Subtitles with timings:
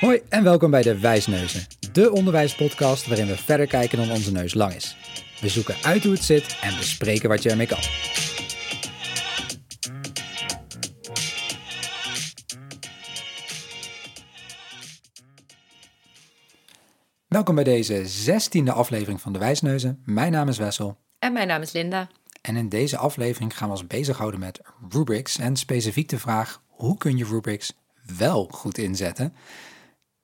[0.00, 4.54] Hoi en welkom bij de Wijsneuzen, de onderwijspodcast waarin we verder kijken dan onze neus
[4.54, 4.96] lang is.
[5.40, 7.78] We zoeken uit hoe het zit en bespreken wat je ermee kan.
[17.28, 20.02] Welkom bij deze zestiende aflevering van de Wijsneuzen.
[20.04, 20.98] Mijn naam is Wessel.
[21.18, 22.08] En mijn naam is Linda.
[22.42, 26.96] En in deze aflevering gaan we ons bezighouden met rubrics en specifiek de vraag hoe
[26.96, 27.72] kun je rubrics
[28.18, 29.34] wel goed inzetten.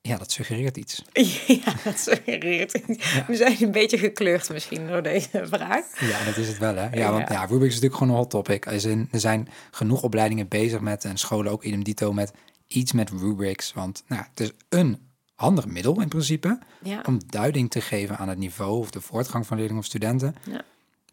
[0.11, 1.03] Ja, dat suggereert iets.
[1.47, 3.25] Ja, dat suggereert iets.
[3.27, 6.01] We zijn een beetje gekleurd misschien door deze vraag.
[6.01, 6.89] Ja, dat is het wel, hè?
[6.89, 8.67] Ja, want ja, rubrics is natuurlijk gewoon een hot topic.
[8.67, 12.33] Er zijn genoeg opleidingen bezig met, en scholen ook in dito, met
[12.67, 13.73] iets met rubrics.
[13.73, 14.99] Want nou, het is een
[15.35, 17.03] handig middel in principe Ja.
[17.07, 20.35] om duiding te geven aan het niveau of de voortgang van leerlingen of studenten.
[20.45, 20.65] Ja.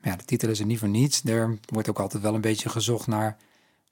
[0.02, 1.23] Maar ja, de titel is er niet voor niets.
[1.23, 3.38] Er wordt ook altijd wel een beetje gezocht naar,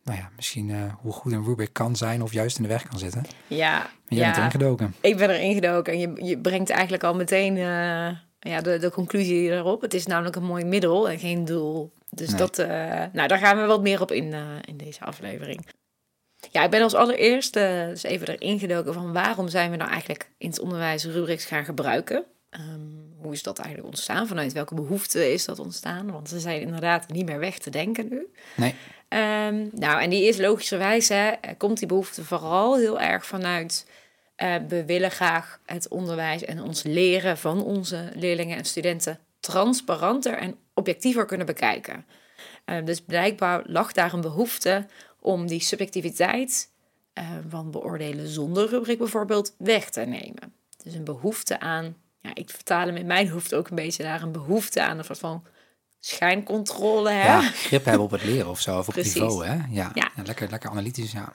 [0.04, 2.88] nou ja, misschien eh, hoe goed een rubric kan zijn of juist in de weg
[2.88, 3.26] kan zitten.
[3.48, 4.44] Ja, En jij bent ja.
[4.44, 4.96] ingedoken.
[5.02, 8.92] ik ben erin gedoken en je, je brengt eigenlijk al meteen eh, ja, de, de
[8.92, 9.82] conclusie erop.
[9.82, 11.94] Het is namelijk een mooi middel en geen doel.
[12.10, 12.38] Dus Nee.
[12.38, 12.68] dat, eh,
[13.14, 14.34] nou, daar gaan we wat meer op in,
[14.66, 15.68] in deze aflevering.
[16.52, 20.30] Ja, ik ben als allereerste dus even erin gedoken van waarom zijn we nou eigenlijk
[20.38, 22.24] in het onderwijs rubrics gaan gebruiken?
[22.50, 22.80] Ehm,
[23.22, 24.28] hoe is dat eigenlijk ontstaan?
[24.28, 26.12] Vanuit welke behoefte is dat ontstaan?
[26.12, 28.28] Want ze zijn inderdaad niet meer weg te denken nu.
[28.56, 28.76] Nee,
[29.12, 33.88] Ehm, nou, en die is logischerwijs, hè, komt die behoefte vooral heel erg vanuit...
[34.36, 39.20] eh, we willen graag het onderwijs en ons leren van onze leerlingen en studenten...
[39.40, 42.06] transparanter en objectiever kunnen bekijken.
[42.66, 44.86] Eh, dus blijkbaar lag daar een behoefte
[45.20, 46.70] om die subjectiviteit
[47.14, 50.54] eh, van beoordelen zonder rubriek bijvoorbeeld weg te nemen.
[50.84, 54.22] Dus een behoefte aan, ja, ik vertaal hem in mijn hoofd ook een beetje naar
[54.22, 55.44] een behoefte aan een van
[56.02, 57.10] schijncontrole.
[57.10, 57.24] Hè?
[57.26, 59.14] ja, grip hebben op het leren of zo, of op Precies.
[59.14, 59.54] niveau, hè?
[59.70, 60.12] Ja, Ja.
[60.24, 61.34] Lekker, lekker analytisch, ja.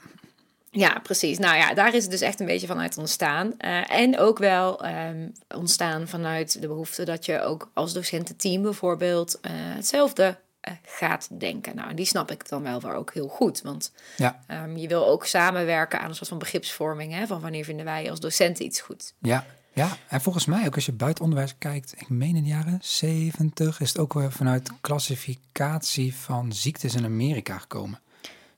[0.71, 1.37] Ja, precies.
[1.37, 3.53] Nou ja, daar is het dus echt een beetje vanuit ontstaan.
[3.57, 9.39] Eh, en ook wel ehm, ontstaan vanuit de behoefte dat je ook als docententeam bijvoorbeeld
[9.41, 11.75] eh, hetzelfde eh, gaat denken.
[11.75, 13.61] Nou, en die snap ik dan wel weer ook heel goed.
[13.61, 17.13] Want Ja, ehm, je wil ook samenwerken aan een soort van begripsvorming.
[17.13, 19.13] Hè, van wanneer vinden wij als docenten iets goed.
[19.21, 19.45] ja,
[19.77, 19.97] ja.
[20.07, 23.79] En volgens mij, ook als je buiten onderwijs kijkt, ik meen in de jaren 70,
[23.79, 27.99] is het ook weer vanuit klassificatie van ziektes in Amerika gekomen.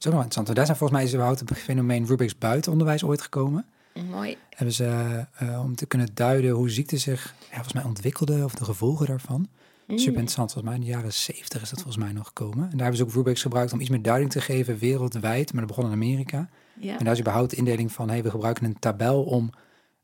[0.08, 0.46] Ook nog interessant.
[0.46, 3.66] want Daar zijn volgens mij is überhaupt het fenomeen rubrics buiten onderwijs ooit gekomen.
[4.09, 4.38] Mooi.
[4.50, 8.53] Hebben ze, eh, om te kunnen duiden hoe ziekte zich ja, volgens mij ontwikkelde of
[8.53, 9.47] de gevolgen daarvan.
[9.88, 12.63] Super interessant, volgens mij in de jaren 70 is dat volgens mij nog gekomen.
[12.63, 15.66] En daar hebben ze ook rubrics gebruikt om iets meer duiding te geven wereldwijd, maar
[15.66, 16.50] dat begon in Amerika.
[16.79, 16.97] Ja.
[16.97, 19.50] En daar is überhaupt de indeling van, hey, we gebruiken een tabel om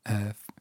[0.02, 0.16] eh,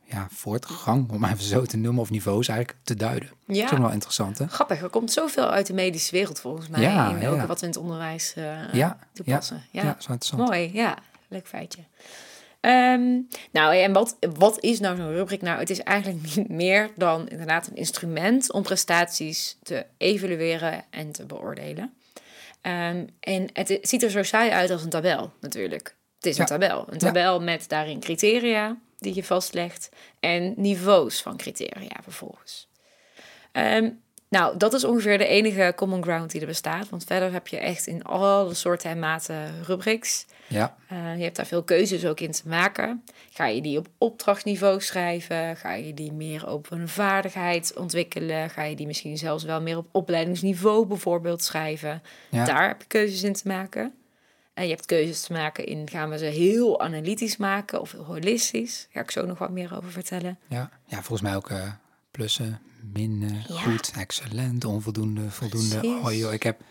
[0.07, 3.29] ja, voortgang, om even zo te noemen, of niveaus eigenlijk te duiden.
[3.47, 3.81] Dat is ook ja.
[3.81, 4.47] wel interessant, hè?
[4.47, 6.81] Grappig, er komt zoveel uit de medische wereld volgens mij.
[6.81, 7.45] Ja, in ja, ja.
[7.45, 9.63] wat we in het onderwijs eh, Ja, ja, toepassen.
[9.71, 10.41] ja, is wel interessant.
[10.49, 10.97] Mooi, ja.
[11.27, 11.81] Leuk feitje.
[12.59, 13.19] Ehm,
[13.51, 15.41] nou, en wat, wat is nou zo'n rubriek?
[15.41, 21.11] Nou, het is eigenlijk niet meer dan inderdaad een instrument om prestaties te evalueren en
[21.11, 21.93] te beoordelen.
[22.61, 25.95] Ehm, en het ziet er zo saai uit als een tabel, natuurlijk.
[26.15, 26.41] Het is Ja.
[26.41, 26.85] een tabel.
[26.89, 29.89] Een tabel met daarin criteria die je vastlegt
[30.19, 32.67] en niveaus van criteria vervolgens.
[33.51, 33.89] Ehm,
[34.29, 36.89] nou, dat is ongeveer de enige common ground die er bestaat.
[36.89, 40.25] Want verder heb je echt in alle soorten en maten rubrics.
[40.47, 43.03] Ja, Uh, je hebt daar veel keuzes ook in te maken.
[43.31, 45.57] Ga je die op opdrachtniveau schrijven?
[45.57, 48.49] Ga je die meer op een vaardigheid ontwikkelen?
[48.49, 52.01] Ga je die misschien zelfs wel meer op opleidingsniveau bijvoorbeeld schrijven?
[52.29, 53.93] ja, Daar heb je keuzes in te maken.
[54.55, 58.03] En je hebt keuzes te maken in gaan we ze heel analytisch maken of heel
[58.03, 58.77] holistisch?
[58.81, 60.37] Daar ga ik zo nog wat meer over vertellen.
[60.47, 60.69] ja.
[60.85, 61.71] ja, volgens mij ook eh,
[62.11, 62.59] plussen,
[62.93, 63.55] minnen, Ja.
[63.61, 65.79] goed, excellent, onvoldoende, voldoende.
[65.79, 66.03] Precies.
[66.05, 66.61] Oh joh, ik heb,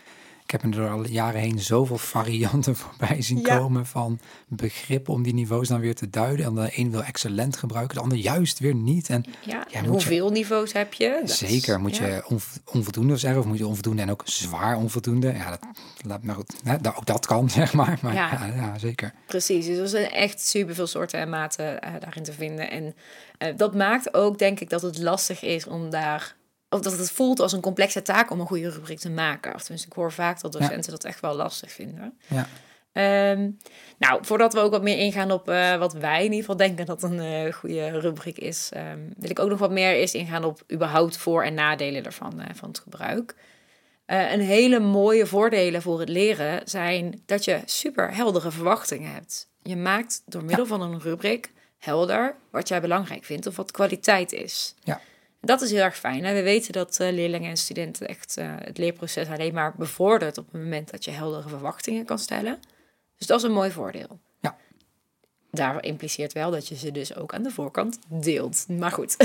[0.45, 3.57] ik heb er door alle jaren heen zoveel varianten voorbij zien Ja.
[3.57, 6.45] komen van begrippen om die niveaus dan weer te duiden.
[6.45, 9.09] En de een wil excellent gebruiken, de ander juist weer niet.
[9.09, 11.17] En Ja, Ja, en moet je- hoeveel niveaus heb je?
[11.25, 12.05] Dat Zeker, moet ja.
[12.07, 15.33] je onv- onvoldoende zeggen, of moet je onvoldoende en ook zwaar onvoldoende.
[15.33, 15.59] Ja, dat,
[16.05, 17.99] laat maar goed, hè, dat- ook dat kan, zeg maar.
[18.01, 18.55] Maar ja, Ja.
[18.55, 19.13] ja, zeker.
[19.25, 22.71] Precies, dus er zijn echt superveel soorten en maten eh, daarin te vinden.
[22.71, 22.95] En
[23.37, 26.35] eh, dat maakt ook, denk ik, dat het lastig is om daar...
[26.69, 29.53] Of dat het voelt als een complexe taak om een goede rubriek te maken.
[29.53, 32.17] Of tenminste, ik hoor vaak dat docenten dat echt wel lastig vinden.
[32.27, 32.47] Ja,
[32.91, 33.49] Ehm,
[33.97, 36.85] nou, voordat we ook wat meer ingaan op eh, wat wij in ieder geval denken
[36.85, 40.43] dat een eh, goede rubriek is, ehm, wil ik ook nog wat meer eerst ingaan
[40.43, 43.35] op überhaupt voor- en nadelen ervan, eh, van het gebruik.
[44.05, 49.49] Een hele mooie voordelen voor het leren zijn dat je super heldere verwachtingen hebt.
[49.63, 54.31] Je maakt door middel van een rubriek helder wat jij belangrijk vindt of wat kwaliteit
[54.33, 54.75] is.
[54.83, 55.01] ja,
[55.45, 56.25] Dat is heel erg fijn.
[56.25, 56.33] Hè?
[56.33, 60.51] We weten dat eh, leerlingen en studenten echt eh, het leerproces alleen maar bevordert op
[60.51, 62.59] het moment dat je heldere verwachtingen kan stellen.
[63.17, 64.19] Dus dat is een mooi voordeel.
[64.41, 64.55] Ja.
[65.51, 68.65] daar impliceert wel dat je ze dus ook aan de voorkant deelt.
[68.67, 69.15] Maar goed.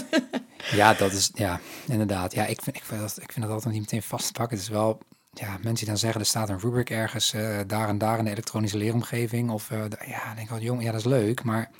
[0.80, 2.34] ja, dat is, ja, inderdaad.
[2.34, 4.56] Ja, ik vind, ik vind, dat, ik vind dat altijd niet meteen vast te pakken.
[4.56, 4.98] Het is wel,
[5.32, 8.24] ja, mensen die dan zeggen, er staat een rubric ergens uh, daar en daar in
[8.24, 9.50] de elektronische leeromgeving.
[9.50, 11.70] Of, uh, ja, dan denk ik wel, jong, ja, dat is leuk, maar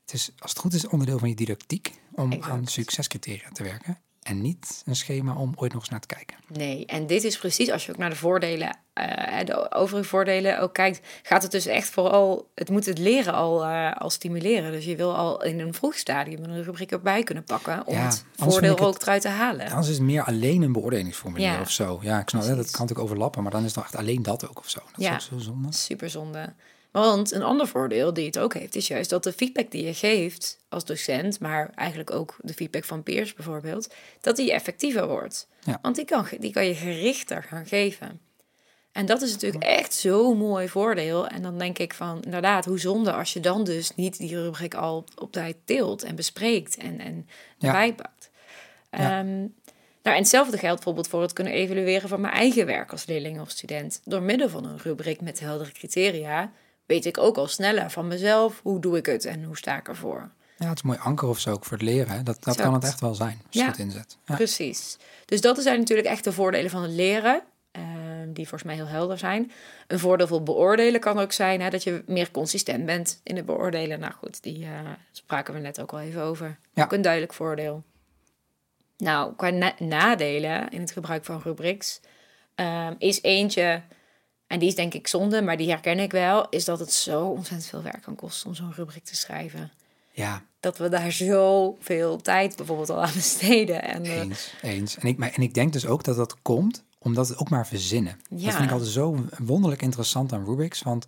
[0.00, 2.52] het is, als het goed is, onderdeel van je didactiek om exact.
[2.52, 3.98] aan succescriteria te werken.
[4.22, 6.36] En niet een schema om ooit nog eens naar te kijken.
[6.46, 10.60] Nee, en dit is precies, als je ook naar de voordelen, uh, de overige voordelen
[10.60, 14.72] ook kijkt, gaat het dus echt vooral, het moet het leren al, uh, al stimuleren.
[14.72, 18.04] Dus je wil al in een vroeg stadium een rubriek erbij kunnen pakken om ja,
[18.04, 19.66] het voordeel ook eruit te halen.
[19.66, 21.98] Anders is het meer alleen een beoordelingsformulier ja, of zo.
[22.02, 24.58] Ja, ik snap, dat kan natuurlijk overlappen, maar dan is het echt alleen dat ook
[24.58, 24.80] of zo.
[24.80, 25.72] Dat ja, is ook zo zonde.
[25.72, 26.54] super zonde.
[26.90, 29.94] Want een ander voordeel die het ook heeft, is juist dat de feedback die je
[29.94, 35.48] geeft als docent, maar eigenlijk ook de feedback van peers bijvoorbeeld, dat die effectiever wordt.
[35.64, 35.78] Ja.
[35.82, 38.20] Want die kan, die kan je gerichter gaan geven.
[38.92, 41.26] En dat is natuurlijk echt zo'n mooi voordeel.
[41.26, 44.74] En dan denk ik van, inderdaad, hoe zonde als je dan dus niet die rubriek
[44.74, 47.72] al op tijd deelt en bespreekt en, en Ja.
[47.72, 48.30] bijpakt.
[48.90, 49.18] Ja.
[49.18, 49.36] Ehm,
[50.02, 53.40] nou, en hetzelfde geldt bijvoorbeeld voor het kunnen evalueren van mijn eigen werk als leerling
[53.40, 54.00] of student.
[54.04, 56.52] Door middel van een rubriek met heldere criteria
[56.88, 59.88] weet ik ook al sneller van mezelf hoe doe ik het en hoe sta ik
[59.88, 60.30] ervoor.
[60.56, 62.08] Ja, het is een mooi anker of zo ook voor het leren.
[62.10, 62.16] hè.
[62.22, 62.60] Dat, dat Exact.
[62.60, 63.66] kan het echt wel zijn, als je Ja.
[63.66, 64.16] het inzet.
[64.24, 64.34] Ja.
[64.34, 64.96] Precies.
[65.24, 67.82] Dus dat zijn natuurlijk echt de voordelen van het leren, eh,
[68.26, 69.52] die volgens mij heel helder zijn.
[69.86, 73.46] Een voordeel voor beoordelen kan ook zijn hè, dat je meer consistent bent in het
[73.46, 74.00] beoordelen.
[74.00, 74.70] Nou goed, die eh,
[75.12, 76.58] spraken we net ook al even over.
[76.74, 76.84] Ja.
[76.84, 77.82] Ook een duidelijk voordeel.
[78.96, 82.00] Nou, qua na- nadelen in het gebruik van rubrics
[82.54, 83.82] ehm, is eentje,
[84.48, 87.24] en die is denk ik zonde, maar die herken ik wel, is dat het zo
[87.26, 89.70] ontzettend veel werk kan kosten om zo'n rubriek te schrijven.
[90.12, 93.82] ja, Dat we daar zoveel tijd bijvoorbeeld al aan besteden.
[93.82, 94.52] En, eh, eens.
[94.62, 94.96] eens.
[94.96, 97.66] En, ik, maar, en ik denk dus ook dat dat komt omdat het ook maar
[97.66, 98.20] verzinnen.
[98.28, 98.50] Dat Ja.
[98.52, 100.82] vind ik altijd zo wonderlijk interessant aan rubrics.
[100.82, 101.06] Want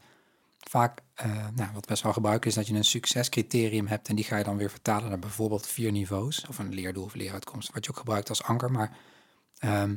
[0.59, 4.25] vaak, eh, nou, wat best wel gebruikt is, dat je een succescriterium hebt en die
[4.25, 7.85] ga je dan weer vertalen naar bijvoorbeeld vier niveaus of een leerdoel of leeruitkomst, wat
[7.85, 8.71] je ook gebruikt als anker.
[8.71, 8.97] Maar
[9.59, 9.95] ehm,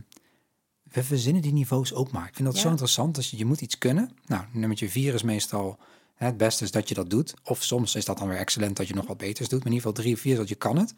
[0.94, 2.28] we verzinnen die niveaus ook maar.
[2.28, 2.62] Ik vind dat Ja.
[2.62, 3.16] zo interessant.
[3.16, 4.12] Dus je, moet iets kunnen.
[4.26, 5.78] Nou, nummertje vier is meestal
[6.16, 7.34] hè, het beste is dat je dat doet.
[7.44, 9.60] Of soms is dat dan weer excellent dat je nog wat beters doet.
[9.64, 10.94] Maar in ieder geval drie of vier is dat je kan het.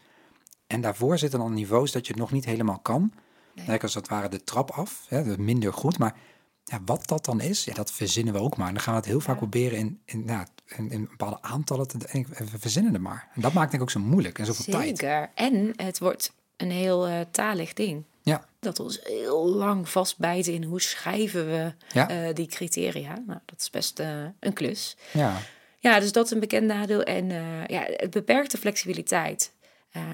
[0.67, 3.11] En daarvoor zitten dan niveaus dat je het nog niet helemaal kan.
[3.55, 3.67] Nee.
[3.67, 5.05] Lijkt als het ware de trap af.
[5.07, 5.97] Hè, minder goed.
[5.97, 6.15] Maar
[6.63, 8.67] ja, wat dat dan is, ja, dat verzinnen we ook maar.
[8.67, 9.39] En dan gaan we het heel vaak Ja.
[9.39, 13.27] proberen in, in, ja, in, in bepaalde aantallen te en we verzinnen er maar.
[13.33, 14.97] En dat maakt denk ik ook zo moeilijk en zoveel tijd.
[14.97, 15.31] Zeker.
[15.35, 18.03] En het wordt een heel eh, talig ding.
[18.25, 22.09] Ja, Dat ons heel lang vastbijten in hoe schrijven we Ja.
[22.09, 23.13] eh, die criteria.
[23.27, 24.95] Nou, dat is best eh, een klus.
[25.13, 25.37] ja,
[25.79, 27.03] Ja, dus dat is een bekend nadeel.
[27.03, 29.53] En eh, ja, het beperkt de flexibiliteit.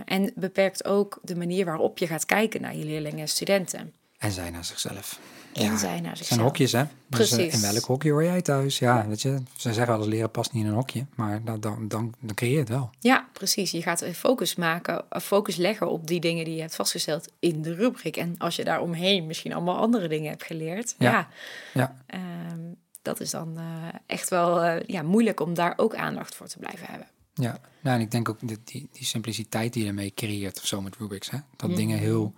[0.06, 3.94] En beperkt ook de manier waarop je gaat kijken naar je leerlingen en studenten.
[4.22, 5.20] En zij naar zichzelf.
[5.54, 6.42] En Ja, zij naar Het zijn zichzelf.
[6.42, 6.84] hokjes, hè?
[7.08, 7.54] Dus, eh, Precies.
[7.64, 8.80] in welk hokje hoor jij thuis?
[8.80, 11.60] Ja, weet je, ze zeggen wel eens leren past niet in een hokje, maar dan,
[11.60, 12.90] dan, dan, dan creëer je het wel.
[13.00, 13.72] Ja, precies.
[13.72, 17.62] Je gaat focus maken, een focus leggen op die dingen die je hebt vastgesteld in
[17.62, 18.18] de rubriek.
[18.18, 21.12] En als je daar omheen misschien allemaal andere dingen hebt geleerd, Ja.
[21.12, 21.28] ja,
[21.74, 22.60] Ja, ehm,
[23.02, 23.64] dat is dan eh,
[24.06, 27.08] echt wel eh, ja, moeilijk om daar ook aandacht voor te blijven hebben.
[27.34, 27.60] ja.
[27.82, 30.82] Nou, en ik denk ook die, die, die simpliciteit die je ermee creëert of zo
[30.82, 31.38] met rubrics, hè?
[31.56, 31.78] Dat Mhm.
[31.78, 32.34] dingen heel,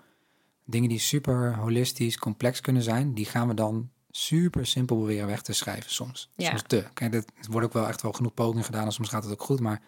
[0.65, 5.41] dingen die super holistisch, complex kunnen zijn, die gaan we dan super simpel proberen weg
[5.41, 6.29] te schrijven soms.
[6.35, 6.49] Ja.
[6.49, 6.85] Soms te.
[6.93, 9.31] Kijk, dat er wordt ook wel echt wel genoeg pogingen gedaan en soms gaat het
[9.33, 9.81] ook goed, maar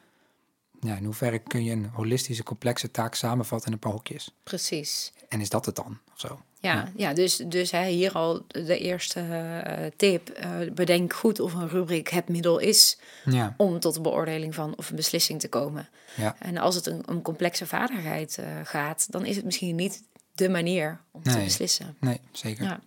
[0.80, 4.32] ja, in hoeverre kun je een holistische, complexe taak samenvatten in een paar hokjes?
[4.44, 5.14] Precies.
[5.30, 6.00] En is dat het dan?
[6.14, 6.40] Of zo?
[6.60, 7.14] Ja, ja.
[7.14, 10.30] dus, dus hè, hier al de eerste eh, tip.
[10.30, 14.74] eh, bedenk goed of een rubriek het middel is Ja, om tot een beoordeling van
[14.78, 15.90] of een beslissing te komen.
[16.16, 20.04] ja, En als het een, een complexe vaardigheid eh, gaat, dan is het misschien niet
[20.36, 21.98] de manier om te beslissen.
[22.00, 22.64] nee, zeker.
[22.64, 22.80] Ja.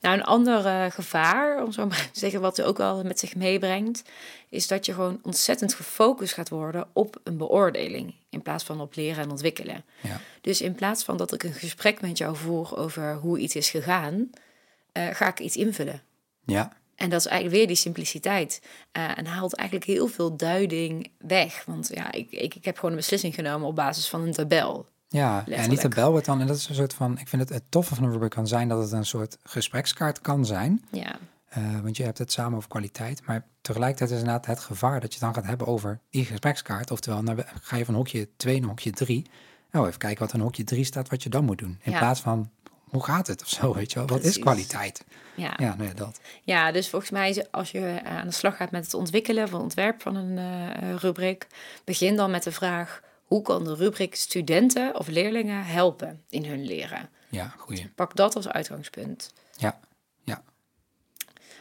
[0.00, 3.18] Nou, een ander eh, gevaar, om zo maar te zeggen, wat het ook wel met
[3.18, 4.02] zich meebrengt,
[4.48, 8.94] is dat je gewoon ontzettend gefocust gaat worden op een beoordeling, in plaats van op
[8.94, 9.84] leren en ontwikkelen.
[10.00, 10.20] Ja.
[10.40, 13.70] Dus in plaats van dat ik een gesprek met jou voer over hoe iets is
[13.70, 14.30] gegaan,
[14.92, 16.02] eh, ga ik iets invullen.
[16.44, 18.62] Ja, En dat is eigenlijk weer die simpliciteit.
[18.92, 21.64] Eh, en haalt eigenlijk heel veel duiding weg.
[21.64, 24.86] Want ja, ik, ik, ik heb gewoon een beslissing genomen op basis van een tabel.
[25.08, 25.80] Ja, en die Letterlijk.
[25.94, 28.04] tabel wordt dan, en dat is een soort van, ik vind het het toffe van
[28.04, 30.84] een rubric kan zijn dat het een soort gesprekskaart kan zijn.
[30.90, 31.16] Ja,
[31.48, 35.14] Eh, want je hebt het samen over kwaliteit, maar tegelijkertijd is inderdaad het gevaar dat
[35.14, 36.90] je dan gaat hebben over die gesprekskaart.
[36.90, 39.26] Oftewel, nou, ga je van hokje 2 naar hokje 3.
[39.70, 41.78] Nou, even kijken wat in hokje 3 staat, wat je dan moet doen.
[41.82, 41.98] In Ja.
[41.98, 42.50] plaats van,
[42.84, 44.08] hoe gaat het of zo, weet je wel?
[44.08, 45.04] Wat is kwaliteit?
[45.34, 45.54] ja.
[45.56, 46.20] Ja, nou ja, dat.
[46.42, 49.60] Ja, dus volgens mij als je eh, aan de slag gaat met het ontwikkelen van
[49.60, 51.46] ontwerp van een eh, rubriek,
[51.84, 56.64] begin dan met de vraag: hoe kan de rubriek studenten of leerlingen helpen in hun
[56.64, 57.10] leren?
[57.28, 57.88] Ja, goeie.
[57.94, 59.32] Pak dat als uitgangspunt.
[59.56, 59.80] Ja,
[60.24, 60.42] ja,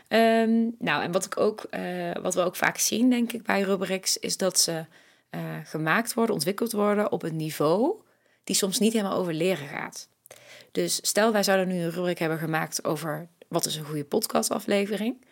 [0.07, 3.61] Ehm, nou, en wat, ik ook, eh, wat we ook vaak zien, denk ik, bij
[3.61, 4.85] rubrics, is dat ze
[5.29, 8.01] eh, gemaakt worden, ontwikkeld worden op een niveau
[8.43, 10.07] die soms niet helemaal over leren gaat.
[10.71, 15.25] Dus stel, wij zouden nu een rubric hebben gemaakt over wat is een goede podcastaflevering.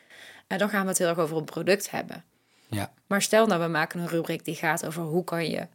[0.47, 2.23] En dan gaan we het heel erg over een product hebben.
[2.67, 2.93] Ja.
[3.07, 5.67] Maar stel nou, we maken een rubriek die gaat over hoe kan je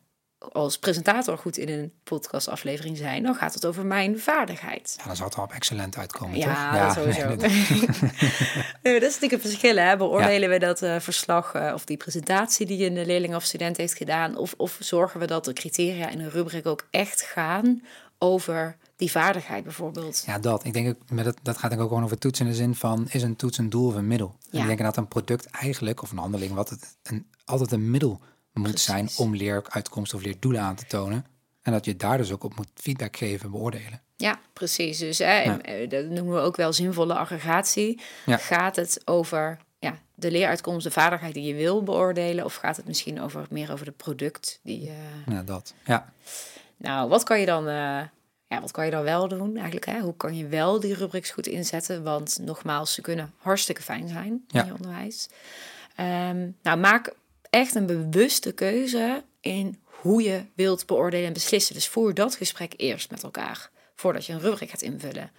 [0.52, 4.94] als presentator goed in een podcastaflevering zijn, dan gaat het over mijn vaardigheid.
[4.98, 6.94] Ja, dan zou het al op excellent uitkomen, Ja, toch?
[6.94, 7.34] dat sowieso.
[7.46, 7.66] nee,
[8.82, 9.76] Nee, dat is natuurlijk een verschil.
[9.76, 9.96] Hè?
[9.96, 13.94] Beoordelen we dat eh, verslag eh, of die presentatie die een leerling of student heeft
[13.94, 14.36] gedaan?
[14.36, 17.82] Of, of zorgen we dat de criteria in een rubriek ook echt gaan
[18.18, 20.22] over die vaardigheid bijvoorbeeld?
[20.26, 20.64] Ja, dat.
[20.64, 22.56] Ik denk ook, met het, dat gaat denk ik ook gewoon over toetsen in de
[22.56, 24.34] zin van, is een toets een doel of een middel?
[24.50, 24.60] En Ja.
[24.60, 28.20] ik denk dat een product eigenlijk, of een handeling, wat het een, altijd een middel
[28.52, 28.84] moet Precies.
[28.84, 31.26] zijn om leeruitkomsten of leerdoelen aan te tonen.
[31.62, 34.00] En dat je daar dus ook op moet feedback geven, beoordelen.
[34.16, 34.98] Ja, precies.
[34.98, 35.60] Dus hè, Ja.
[35.60, 38.00] eh, dat noemen we ook wel zinvolle aggregatie.
[38.26, 38.36] Ja.
[38.36, 42.44] Gaat het over ja, de leeruitkomst, de vaardigheid die je wil beoordelen?
[42.44, 44.96] Of gaat het misschien over, meer over het product die je...
[45.26, 45.74] Ja, dat.
[45.84, 46.12] Ja,
[46.76, 48.02] Nou, wat kan je dan, eh,
[48.46, 49.86] ja, wat kan je dan wel doen eigenlijk?
[49.86, 50.00] Hè?
[50.00, 52.02] Hoe kan je wel die rubrics goed inzetten?
[52.02, 54.60] Want nogmaals, ze kunnen hartstikke fijn zijn Ja.
[54.60, 55.28] in je onderwijs.
[55.96, 57.12] Ehm, nou, maak
[57.50, 61.74] echt een bewuste keuze in hoe je wilt beoordelen en beslissen.
[61.74, 65.30] Dus voer dat gesprek eerst met elkaar voordat je een rubric gaat invullen.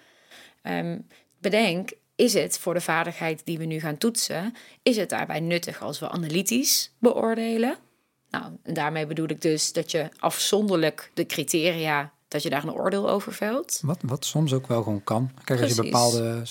[0.61, 0.99] Ehm,
[1.39, 5.81] bedenk, is het voor de vaardigheid die we nu gaan toetsen, is het daarbij nuttig
[5.81, 7.77] als we analytisch beoordelen?
[8.29, 12.73] Nou, en daarmee bedoel ik dus dat je afzonderlijk de criteria, dat je daar een
[12.73, 13.79] oordeel over velt.
[13.83, 15.31] wat, wat soms ook wel gewoon kan.
[15.43, 16.41] Kijk, als je bepaalde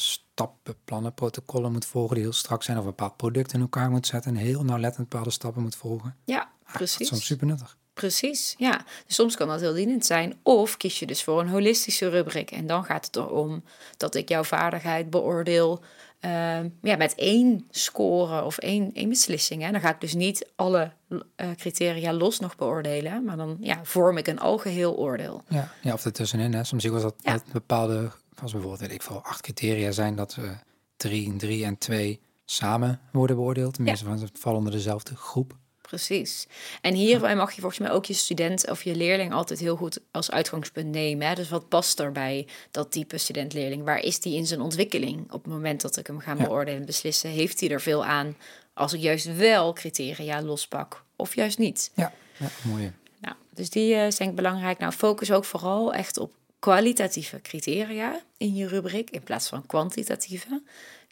[0.44, 3.90] stappen, plannen, protocollen moet volgen die heel strak zijn, of een bepaald product in elkaar
[3.90, 6.16] moet zetten en heel nauwlettend bepaalde stappen moet volgen.
[6.24, 7.08] Ja, Ah, Dat is precies.
[7.08, 7.76] soms super nuttig.
[7.94, 8.84] Precies, ja.
[9.06, 10.38] Dus soms kan dat heel dienend zijn.
[10.42, 12.50] Of kies je dus voor een holistische rubriek.
[12.50, 13.64] En dan gaat het erom
[13.96, 15.80] dat ik jouw vaardigheid beoordeel
[16.20, 19.62] ehm, ja, met één score of één, één beslissing.
[19.62, 19.70] Hè.
[19.70, 20.92] Dan ga ik dus niet alle
[21.36, 23.24] eh, criteria los nog beoordelen.
[23.24, 25.42] Maar dan ja, vorm ik een algeheel oordeel.
[25.48, 26.54] Ja, ja of ertussenin.
[26.54, 26.64] Hè.
[26.64, 27.32] Soms zie ik wel dat, Ja.
[27.32, 28.10] dat bepaalde,
[28.42, 30.52] als bijvoorbeeld, weet ik veel, acht criteria zijn dat we
[30.96, 33.74] drie, drie en twee samen worden beoordeeld.
[33.74, 35.56] Tenminste, van het vallen onder dezelfde groep.
[35.80, 36.46] Precies.
[36.80, 40.00] En hierbij mag je volgens mij ook je student of je leerling altijd heel goed
[40.10, 41.26] als uitgangspunt nemen.
[41.26, 41.34] Hè?
[41.34, 43.84] Dus wat past er bij dat type student-leerling?
[43.84, 45.32] Waar is die in zijn ontwikkeling?
[45.32, 46.44] Op het moment dat ik hem ga Ja.
[46.44, 48.36] beoordelen en beslissen, heeft hij er veel aan
[48.74, 51.90] als ik juist wel criteria lospak of juist niet?
[51.94, 52.92] Ja, ja mooi.
[53.20, 54.78] Nou, dus die denk ik belangrijk.
[54.78, 60.62] Nou, focus ook vooral echt op kwalitatieve criteria in je rubriek in plaats van kwantitatieve.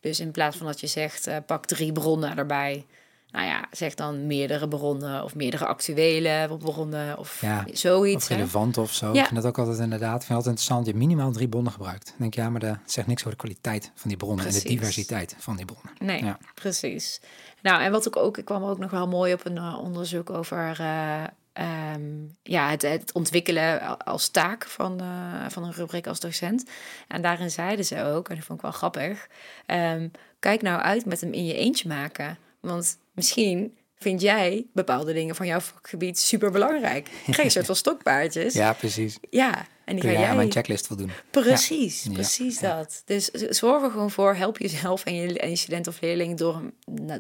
[0.01, 2.87] Dus in plaats van dat je zegt, eh, pak drie bronnen erbij.
[3.31, 8.23] Nou ja, zeg dan meerdere bronnen of meerdere actuele bronnen of Ja, zoiets.
[8.23, 8.35] Of hè.
[8.35, 9.13] relevant of zo.
[9.13, 9.21] Ja.
[9.21, 10.21] Ik vind dat ook altijd inderdaad.
[10.21, 10.85] Ik vind het altijd interessant.
[10.87, 12.07] Je hebt minimaal drie bronnen gebruikt.
[12.07, 14.53] Dan denk ik, ja, maar dat zegt niks over de kwaliteit van die bronnen en
[14.53, 15.93] de diversiteit van die bronnen.
[15.99, 16.39] Nee, Ja.
[16.55, 17.21] precies.
[17.63, 20.31] Nou, en wat ik ook, ik kwam ook nog wel mooi op een eh, onderzoek
[20.31, 21.25] over eh,
[21.59, 22.03] ehm,
[22.43, 26.65] ja, het, het ontwikkelen als taak van, eh, van een rubriek als docent.
[27.09, 29.29] En daarin zeiden ze ook, en dat vond ik wel grappig,
[29.67, 32.39] ehm, kijk nou uit met hem in je eentje maken.
[32.61, 37.05] Want misschien vind jij bepaalde dingen van jouw vakgebied super belangrijk.
[37.23, 38.55] Krijg je een soort van stokpaardjes.
[38.55, 39.19] Ja, precies.
[39.31, 41.11] Ja, en die Kun ga jij aan mijn checklist voldoen?
[41.31, 42.13] Precies, Ja.
[42.13, 42.77] precies Ja.
[42.77, 43.03] dat.
[43.05, 46.63] Dus zorg er gewoon voor, help jezelf en je, en je student of leerling door,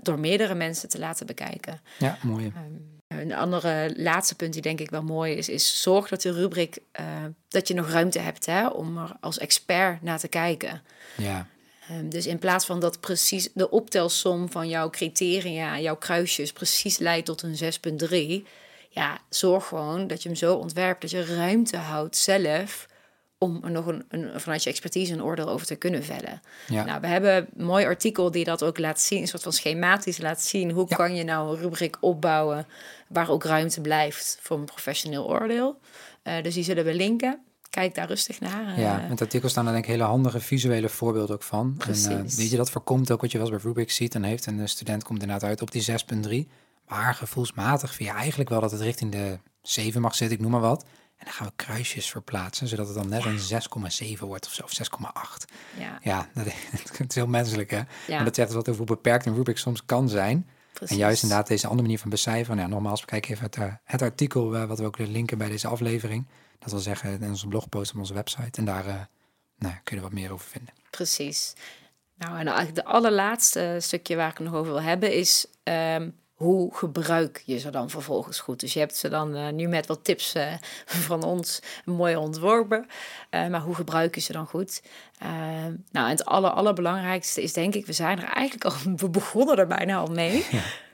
[0.03, 1.81] door meerdere mensen te laten bekijken.
[1.99, 2.53] Ja, mooi.
[3.09, 6.79] Een andere laatste punt die denk ik wel mooi is, is zorg dat de rubriek,
[6.93, 7.05] eh,
[7.49, 10.83] dat je nog ruimte hebt hè, om er als expert naar te kijken.
[11.17, 11.47] Ja,
[11.89, 16.99] Ehm, dus in plaats van dat precies de optelsom van jouw criteria, jouw kruisjes, precies
[16.99, 18.47] leidt tot een 6,3.
[18.91, 22.88] Ja, zorg gewoon dat je hem zo ontwerpt dat je ruimte houdt zelf
[23.39, 26.41] om er nog een, een, vanuit je expertise een oordeel over te kunnen vellen.
[26.69, 26.85] ja.
[26.85, 30.19] Nou, we hebben een mooi artikel die dat ook laat zien, een soort van schematisch
[30.19, 30.71] laat zien.
[30.71, 30.97] Hoe Ja.
[30.97, 32.67] kan je nou een rubriek opbouwen
[33.09, 35.81] waar ook ruimte blijft voor een professioneel oordeel?
[36.23, 37.41] Eh, dus die zullen we linken.
[37.71, 38.67] Kijk daar rustig naar.
[38.67, 38.79] eh.
[38.79, 41.77] Ja, in het artikel staan er denk ik hele handige visuele voorbeelden ook van.
[41.87, 44.23] En, eh, weet je, dat voorkomt ook wat je wel eens bij Rubik ziet en
[44.23, 44.47] heeft.
[44.47, 46.49] En de student komt inderdaad uit op die 6.3.
[46.89, 50.53] Maar gevoelsmatig vind je eigenlijk wel dat het richting de 7 mag zitten, ik noem
[50.53, 50.85] maar wat.
[51.19, 53.39] En dan gaan we kruisjes verplaatsen, zodat het dan net een
[54.17, 55.55] 6,7 wordt of zo, of 6,8.
[55.79, 56.45] ja, Ja, dat,
[56.99, 57.77] het is heel menselijk hè.
[57.77, 57.87] Ja.
[58.09, 60.49] Maar dat zegt dus wat over hoe beperkt een Rubik soms kan zijn.
[60.73, 60.97] precies.
[60.97, 62.57] En juist inderdaad deze andere manier van becijferen.
[62.57, 65.49] Nou, nogmaals, bekijk even het, eh, het artikel eh, wat we ook willen linken bij
[65.49, 66.27] deze aflevering.
[66.59, 68.59] Dat wil zeggen in onze blogpost op onze website.
[68.59, 68.95] En daar eh,
[69.59, 70.75] nou, kun je wat meer over vinden.
[70.91, 71.53] Precies.
[72.15, 75.47] Nou, en eigenlijk de allerlaatste stukje waar ik nog over wil hebben is...
[75.63, 78.61] ehm, hoe gebruik je ze dan vervolgens goed?
[78.61, 80.53] Dus je hebt ze dan eh, nu met wat tips uh,
[81.09, 82.87] van ons mooi ontworpen.
[83.31, 84.83] Uh, maar hoe gebruik je ze dan goed?
[85.91, 89.67] nou, het aller, allerbelangrijkste is denk ik, we zijn er eigenlijk al, we begonnen er
[89.67, 90.47] bijna al mee.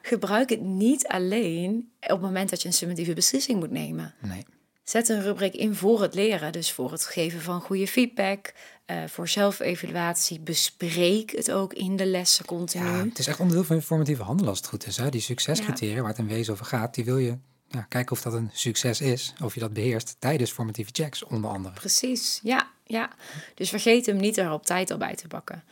[0.02, 4.14] Gebruik het niet alleen op het moment dat je een summatieve beslissing moet nemen.
[4.20, 4.44] Nee.
[4.84, 8.52] Zet een rubriek in voor het leren, dus voor het geven van goede feedback,
[8.86, 10.40] uh, voor zelfevaluatie.
[10.40, 12.84] Bespreek het ook in de lessen continu.
[12.84, 14.96] Ja, het is echt onderdeel van informatieve handel als het goed is.
[14.96, 15.10] Hè?
[15.10, 17.36] Die succescriteria waar het in wezen over gaat, die wil je
[17.68, 21.50] ja, kijken of dat een succes is, of je dat beheerst tijdens formatieve checks onder
[21.50, 21.74] andere.
[21.74, 22.70] Precies, ja.
[22.84, 23.10] ja.
[23.54, 25.64] Dus vergeet hem niet er op tijd al bij te pakken.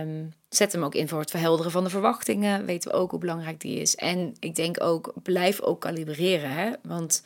[0.00, 2.64] Um, zet hem ook in voor het verhelderen van de verwachtingen.
[2.64, 3.96] Weten we ook hoe belangrijk die is.
[3.96, 6.50] En ik denk ook, blijf ook kalibreren.
[6.50, 6.72] Hè?
[6.82, 7.22] Want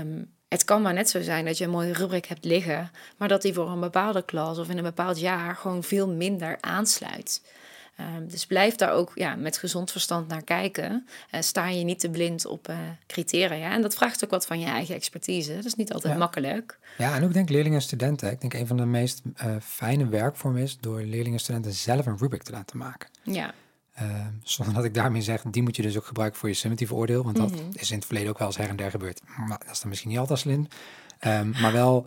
[0.00, 3.28] um, het kan maar net zo zijn dat je een mooie rubriek hebt liggen, maar
[3.28, 7.42] dat die voor een bepaalde klas of in een bepaald jaar gewoon veel minder aansluit.
[8.00, 11.06] Um, dus blijf daar ook ja, met gezond verstand naar kijken.
[11.34, 13.72] Uh, sta je niet te blind op uh, criteria.
[13.72, 15.54] En dat vraagt ook wat van je eigen expertise.
[15.54, 16.78] Dat is niet altijd makkelijk.
[16.98, 18.30] Ja, en ook denk leerlingen en studenten.
[18.30, 22.06] Ik denk een van de meest uh, fijne werkvormen is door leerlingen en studenten zelf
[22.06, 23.08] een rubric te laten maken.
[23.22, 23.54] Ja.
[23.98, 26.94] Ehm, zonder dat ik daarmee zeg, die moet je dus ook gebruiken voor je summatieve
[26.94, 27.24] oordeel.
[27.24, 27.62] Want dat mhm.
[27.72, 29.20] is in het verleden ook wel eens her en der gebeurd.
[29.48, 30.66] Maar dat is dan misschien niet altijd slim.
[31.26, 32.06] Um, maar wel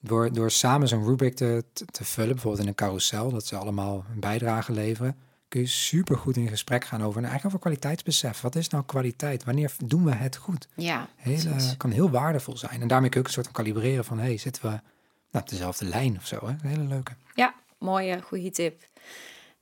[0.00, 4.04] door, door samen zo'n rubric te, te, vullen, bijvoorbeeld in een carousel, dat ze allemaal
[4.12, 5.16] een bijdrage leveren,
[5.48, 8.40] kun je super goed in gesprek gaan over, eigenlijk over kwaliteitsbesef.
[8.40, 9.44] Wat is nou kwaliteit?
[9.44, 10.68] Wanneer doen we het goed?
[10.74, 11.08] Ja,
[11.76, 12.80] kan heel waardevol zijn.
[12.80, 15.48] En daarmee kun je ook een soort van kalibreren van, hey, zitten we nou, op
[15.48, 16.38] dezelfde lijn of zo?
[16.40, 16.52] Hè?
[16.52, 17.12] Een hele leuke.
[17.34, 18.84] Ja, mooie, goede tip.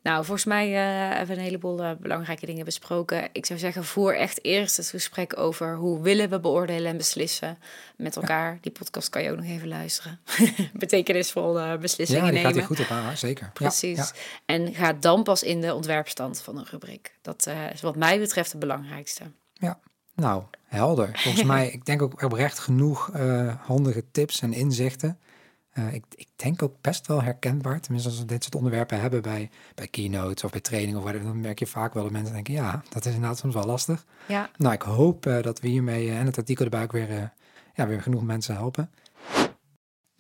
[0.03, 3.29] Nou, volgens mij uh, hebben we een heleboel uh, belangrijke dingen besproken.
[3.33, 7.59] Ik zou zeggen, voer echt eerst het gesprek over hoe willen we beoordelen en beslissen
[7.97, 8.59] met elkaar.
[8.61, 10.21] Die podcast kan je ook nog even luisteren.
[10.73, 12.53] Betekenisvol uh, beslissingen ja, die nemen.
[12.53, 13.51] gaat er goed op aan, zeker.
[13.53, 13.97] Precies.
[13.97, 14.11] Ja,
[14.47, 17.15] En ga dan pas in de ontwerpstand van een rubriek.
[17.23, 19.25] Dat is wat mij betreft het belangrijkste.
[19.53, 19.79] Ja,
[20.15, 21.11] nou, helder.
[21.13, 23.11] Volgens mij, ik denk ook oprecht genoeg
[23.67, 25.19] handige tips en inzichten.
[25.75, 27.81] Uh, ik, ik, denk ook best wel herkenbaar.
[27.81, 31.27] Tenminste, als we dit soort onderwerpen hebben bij, bij keynotes of bij training of whatever,
[31.27, 34.05] dan merk je vaak wel dat mensen denken, ja, dat is inderdaad soms wel lastig.
[34.29, 34.51] Ja.
[34.57, 37.33] Nou, ik hoop uh, dat we hiermee uh, en het artikel erbij ook weer,
[37.75, 38.91] ja, weer genoeg mensen helpen.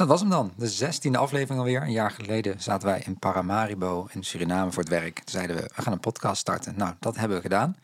[0.00, 1.82] Dat was hem dan, de zestiende aflevering alweer.
[1.82, 5.14] Een jaar geleden zaten wij in Paramaribo in Suriname voor het werk.
[5.14, 6.74] Toen zeiden we, we gaan een podcast starten.
[6.76, 7.76] Nou, dat hebben we gedaan.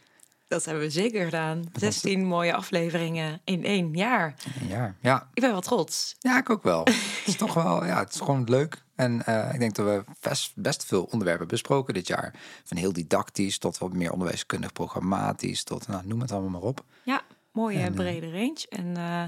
[0.49, 1.65] Dat hebben we zeker gedaan.
[1.73, 4.35] 16 mooie afleveringen in één jaar.
[4.61, 5.29] Een jaar, ja.
[5.35, 6.15] Ik ben wel trots.
[6.19, 6.85] Ja, ik ook wel.
[6.85, 8.85] het is toch wel, ja, het is gewoon leuk.
[8.95, 12.35] En uh, ik denk dat we best, best veel onderwerpen besproken dit jaar.
[12.65, 16.85] Van heel didactisch tot wat meer onderwijskundig, programmatisch, tot nou, noem het allemaal maar op.
[17.03, 18.67] Ja, mooie en, brede range.
[18.69, 19.25] En uh,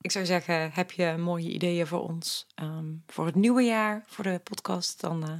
[0.00, 4.24] ik zou zeggen, heb je mooie ideeën voor ons um, voor het nieuwe jaar, voor
[4.24, 5.30] de podcast, dan uh,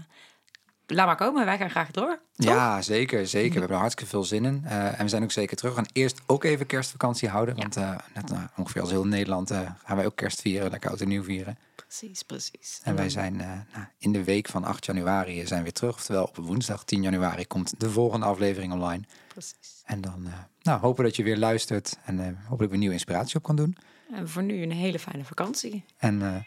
[0.87, 2.19] laat maar komen, wij gaan graag door.
[2.33, 3.53] Ja, zeker, zeker.
[3.53, 4.63] We hebben er hartstikke veel zin in.
[4.65, 5.75] Uh, en we zijn ook zeker terug.
[5.75, 7.57] We gaan eerst ook even kerstvakantie houden.
[7.57, 9.51] Want uh, net uh, ongeveer als heel Nederland
[9.85, 10.71] gaan wij ook kerst vieren.
[10.71, 11.59] Lekker oud en nieuw vieren.
[11.75, 12.81] Precies, precies.
[12.83, 15.95] En wij zijn nou, in de week van 8 januari zijn we weer terug.
[15.95, 19.03] Oftewel op woensdag 10 januari komt de volgende aflevering online.
[19.29, 19.83] Precies.
[19.85, 20.29] En dan
[20.63, 21.99] nou, hopen dat je weer luistert.
[22.05, 23.77] En hopelijk weer nieuwe inspiratie op kan doen.
[24.13, 25.85] En voor nu een hele fijne vakantie.
[25.97, 26.47] En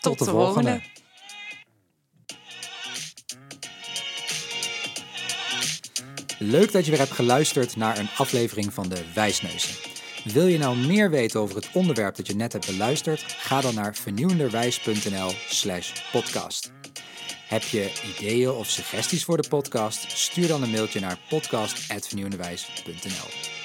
[0.00, 0.70] tot, tot, de, volgende.
[0.70, 1.06] volgende.
[6.38, 9.74] Leuk dat je weer hebt geluisterd naar een aflevering van de Wijsneuzen.
[10.24, 13.22] Wil je nou meer weten over het onderwerp dat je net hebt beluisterd?
[13.22, 16.72] Ga dan naar vernieuwenderwijs.nl/slash podcast.
[17.48, 20.10] Heb je ideeën of suggesties voor de podcast?
[20.10, 23.57] Stuur dan een mailtje naar podcast.vernieuwenderwijs.nl.